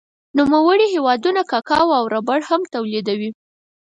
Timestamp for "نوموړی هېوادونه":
0.37-1.41